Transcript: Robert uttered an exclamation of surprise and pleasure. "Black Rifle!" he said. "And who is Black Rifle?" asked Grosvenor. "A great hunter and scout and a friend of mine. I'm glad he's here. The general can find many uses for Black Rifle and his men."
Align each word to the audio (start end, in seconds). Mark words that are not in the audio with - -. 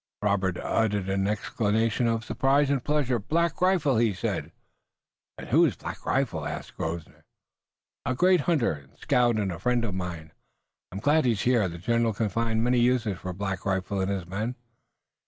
Robert 0.23 0.57
uttered 0.57 1.09
an 1.09 1.27
exclamation 1.27 2.07
of 2.07 2.25
surprise 2.25 2.71
and 2.71 2.83
pleasure. 2.83 3.19
"Black 3.19 3.61
Rifle!" 3.61 3.97
he 3.97 4.15
said. 4.15 4.51
"And 5.37 5.49
who 5.49 5.63
is 5.63 5.75
Black 5.75 6.03
Rifle?" 6.07 6.43
asked 6.47 6.75
Grosvenor. 6.75 7.23
"A 8.07 8.15
great 8.15 8.41
hunter 8.49 8.71
and 8.71 8.97
scout 8.97 9.35
and 9.35 9.51
a 9.51 9.59
friend 9.59 9.85
of 9.85 9.93
mine. 9.93 10.31
I'm 10.91 10.97
glad 11.01 11.25
he's 11.25 11.43
here. 11.43 11.69
The 11.69 11.77
general 11.77 12.13
can 12.13 12.29
find 12.29 12.63
many 12.63 12.79
uses 12.79 13.19
for 13.19 13.31
Black 13.31 13.63
Rifle 13.63 14.01
and 14.01 14.09
his 14.09 14.25
men." 14.25 14.55